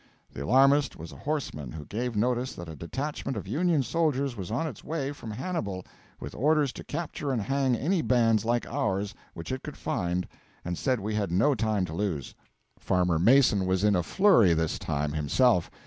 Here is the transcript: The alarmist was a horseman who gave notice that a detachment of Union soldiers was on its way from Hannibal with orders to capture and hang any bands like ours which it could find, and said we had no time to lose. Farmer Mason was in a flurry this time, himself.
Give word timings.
The 0.33 0.43
alarmist 0.43 0.95
was 0.97 1.11
a 1.11 1.15
horseman 1.15 1.73
who 1.73 1.85
gave 1.85 2.15
notice 2.15 2.53
that 2.55 2.67
a 2.67 2.75
detachment 2.75 3.37
of 3.37 3.47
Union 3.47 3.83
soldiers 3.83 4.35
was 4.35 4.49
on 4.49 4.65
its 4.65 4.83
way 4.83 5.11
from 5.11 5.29
Hannibal 5.29 5.85
with 6.19 6.33
orders 6.33 6.73
to 6.73 6.83
capture 6.83 7.31
and 7.31 7.39
hang 7.39 7.75
any 7.75 8.01
bands 8.01 8.43
like 8.43 8.65
ours 8.65 9.13
which 9.35 9.51
it 9.51 9.61
could 9.61 9.77
find, 9.77 10.27
and 10.65 10.75
said 10.75 10.99
we 10.99 11.13
had 11.13 11.31
no 11.31 11.53
time 11.53 11.85
to 11.85 11.93
lose. 11.93 12.33
Farmer 12.79 13.19
Mason 13.19 13.67
was 13.67 13.83
in 13.83 13.95
a 13.95 14.01
flurry 14.01 14.55
this 14.55 14.79
time, 14.79 15.11
himself. 15.13 15.69